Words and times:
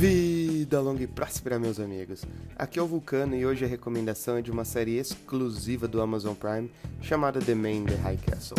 Vida 0.00 0.80
longa 0.80 1.02
e 1.02 1.06
próspera, 1.06 1.58
meus 1.58 1.78
amigos. 1.78 2.24
Aqui 2.56 2.78
é 2.78 2.82
o 2.82 2.86
Vulcano 2.86 3.36
e 3.36 3.44
hoje 3.44 3.66
a 3.66 3.68
recomendação 3.68 4.38
é 4.38 4.40
de 4.40 4.50
uma 4.50 4.64
série 4.64 4.96
exclusiva 4.96 5.86
do 5.86 6.00
Amazon 6.00 6.32
Prime 6.32 6.70
chamada 7.02 7.38
The 7.38 7.54
Man 7.54 7.70
in 7.70 7.84
the 7.84 7.96
High 7.96 8.16
Castle. 8.16 8.56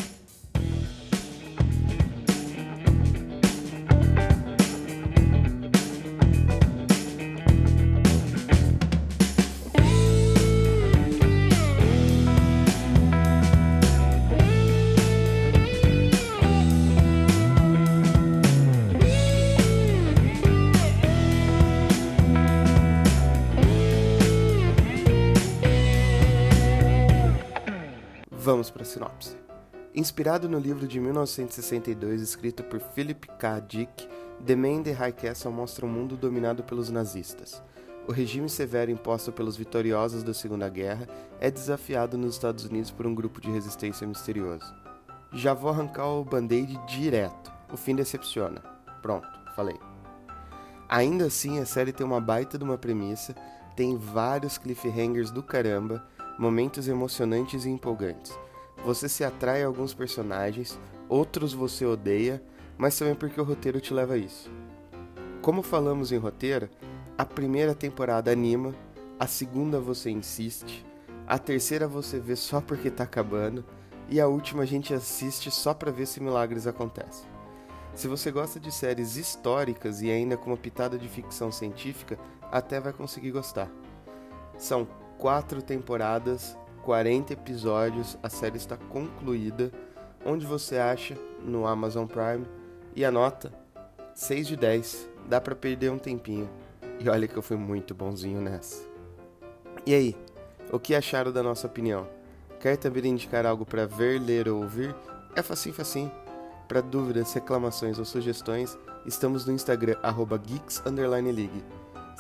Vamos 28.44 28.72
para 28.72 28.81
a 28.81 28.86
sinopse. 28.86 29.38
Inspirado 29.94 30.50
no 30.50 30.58
livro 30.58 30.88
de 30.88 31.00
1962 31.00 32.23
escrito 32.23 32.64
por 32.64 32.80
Philip 32.80 33.27
K. 33.38 33.59
Dick, 33.59 34.09
The 34.44 34.55
Man 34.55 34.81
the 34.81 34.94
High 34.94 35.12
Castle 35.12 35.52
mostra 35.52 35.86
um 35.86 35.90
mundo 35.90 36.17
dominado 36.17 36.64
pelos 36.64 36.90
nazistas. 36.90 37.62
O 38.08 38.12
regime 38.12 38.50
severo 38.50 38.90
imposto 38.90 39.31
pelos 39.31 39.55
vitoriosos 39.55 40.23
da 40.23 40.34
Segunda 40.34 40.67
Guerra 40.70 41.08
é 41.40 41.52
desafiado 41.52 42.17
nos 42.17 42.34
Estados 42.34 42.66
Unidos 42.66 42.90
por 42.90 43.05
um 43.05 43.14
grupo 43.14 43.40
de 43.40 43.52
resistência 43.52 44.08
misterioso. 44.08 44.73
Já 45.31 45.53
vou 45.53 45.70
arrancar 45.70 46.08
o 46.08 46.26
band-aid 46.26 46.80
direto. 46.88 47.53
O 47.72 47.78
fim 47.78 47.95
decepciona. 47.95 48.64
Pronto, 49.03 49.30
falei. 49.55 49.78
Ainda 50.89 51.25
assim, 51.25 51.59
a 51.59 51.66
série 51.67 51.94
tem 51.94 52.03
uma 52.03 52.19
baita 52.19 52.58
de 52.58 52.64
uma 52.64 52.75
premissa, 52.75 53.36
tem 53.75 53.95
vários 53.95 54.58
cliffhangers 54.58 55.30
do 55.30 55.44
caramba, 55.44 56.03
momentos 56.42 56.88
emocionantes 56.88 57.66
e 57.66 57.70
empolgantes. 57.70 58.36
Você 58.84 59.08
se 59.08 59.23
atrai 59.23 59.61
a 59.61 59.67
alguns 59.67 59.94
personagens, 59.94 60.80
outros 61.08 61.53
você 61.53 61.86
odeia, 61.86 62.42
mas 62.75 62.97
também 62.97 63.14
porque 63.14 63.39
o 63.39 63.44
roteiro 63.44 63.80
te 63.80 63.94
leva 63.94 64.16
a 64.16 64.17
isso. 64.17 64.50
Como 65.39 65.62
falamos 65.62 66.12
em 66.12 66.17
roteiro, 66.17 66.67
a 67.16 67.23
primeira 67.23 67.75
temporada 67.75 68.31
anima, 68.31 68.73
a 69.19 69.28
segunda 69.28 69.80
você 69.80 70.09
insiste, 70.09 70.84
a 71.28 71.38
terceira 71.38 71.88
você 71.88 72.19
vê 72.19 72.36
só 72.36 72.59
porque 72.59 72.89
tá 72.89 73.03
acabando 73.03 73.64
e 74.09 74.19
a 74.19 74.28
última 74.28 74.64
a 74.64 74.66
gente 74.66 74.95
assiste 74.95 75.52
só 75.52 75.75
para 75.75 75.92
ver 75.92 76.08
se 76.08 76.19
milagres 76.19 76.66
acontecem. 76.66 77.30
Se 77.94 78.08
você 78.08 78.31
gosta 78.31 78.59
de 78.59 78.72
séries 78.72 79.16
históricas 79.16 80.02
e 80.02 80.09
ainda 80.09 80.36
com 80.38 80.50
uma 80.50 80.58
pitada 80.58 80.97
de 80.97 81.08
ficção 81.08 81.52
científica, 81.52 82.17
até 82.52 82.80
vai 82.80 82.94
conseguir 82.94 83.30
gostar. 83.30 83.69
São 84.58 84.88
quatro 85.22 85.61
temporadas, 85.61 86.58
40 86.81 87.33
episódios, 87.33 88.17
a 88.23 88.27
série 88.27 88.58
está 88.58 88.75
concluída. 88.75 89.72
Onde 90.25 90.47
você 90.47 90.80
acha? 90.80 91.16
No 91.45 91.67
Amazon 91.67 92.08
Prime. 92.08 92.44
E 92.95 93.05
a 93.05 93.11
nota? 93.11 93.53
6 94.16 94.47
de 94.47 94.58
10. 94.58 95.09
Dá 95.30 95.39
para 95.39 95.55
perder 95.55 95.91
um 95.91 96.00
tempinho. 96.00 96.50
E 97.00 97.08
olha 97.08 97.28
que 97.28 97.38
eu 97.38 97.41
fui 97.44 97.55
muito 97.55 97.94
bonzinho 97.94 98.41
nessa. 98.41 98.83
E 99.86 99.94
aí, 99.94 100.17
o 100.72 100.80
que 100.80 100.95
acharam 100.95 101.31
da 101.31 101.44
nossa 101.44 101.67
opinião? 101.67 102.08
Quer 102.59 102.78
também 102.78 103.06
indicar 103.06 103.45
algo 103.45 103.63
para 103.63 103.85
ver, 103.85 104.19
ler 104.19 104.50
ou 104.50 104.63
ouvir? 104.63 104.95
É 105.35 105.44
facinho, 105.44 105.75
facinho. 105.75 106.11
Para 106.67 106.81
dúvidas, 106.81 107.31
reclamações 107.31 108.00
ou 108.00 108.06
sugestões, 108.06 108.75
estamos 109.06 109.45
no 109.45 109.53
Instagram, 109.53 109.97
geeks_league. 110.44 111.63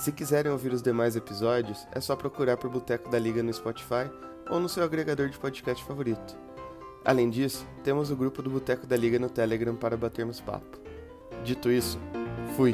Se 0.01 0.11
quiserem 0.11 0.51
ouvir 0.51 0.73
os 0.73 0.81
demais 0.81 1.15
episódios, 1.15 1.85
é 1.91 2.01
só 2.01 2.15
procurar 2.15 2.57
por 2.57 2.71
Boteco 2.71 3.07
da 3.07 3.19
Liga 3.19 3.43
no 3.43 3.53
Spotify 3.53 4.09
ou 4.49 4.59
no 4.59 4.67
seu 4.67 4.83
agregador 4.83 5.29
de 5.29 5.37
podcast 5.37 5.85
favorito. 5.85 6.35
Além 7.05 7.29
disso, 7.29 7.67
temos 7.83 8.09
o 8.09 8.15
grupo 8.15 8.41
do 8.41 8.49
Boteco 8.49 8.87
da 8.87 8.97
Liga 8.97 9.19
no 9.19 9.29
Telegram 9.29 9.75
para 9.75 9.95
batermos 9.95 10.41
papo. 10.41 10.79
Dito 11.43 11.69
isso, 11.69 11.99
fui! 12.57 12.73